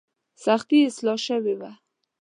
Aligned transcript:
سختي 0.43 0.77
یې 0.81 0.87
اصلاح 0.89 1.17
شوې 1.27 1.53
وه. 1.59 1.71